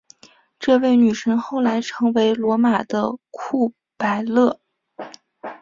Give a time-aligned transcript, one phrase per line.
[0.57, 4.59] 这位女神后来成为罗马的库柏勒。